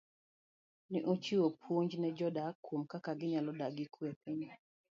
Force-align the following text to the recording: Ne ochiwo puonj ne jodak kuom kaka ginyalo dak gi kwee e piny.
Ne 0.91 0.99
ochiwo 1.11 1.47
puonj 1.61 1.91
ne 2.01 2.09
jodak 2.17 2.53
kuom 2.65 2.81
kaka 2.91 3.11
ginyalo 3.19 3.51
dak 3.59 3.71
gi 3.77 3.85
kwee 3.93 4.13
e 4.15 4.19
piny. 4.23 4.43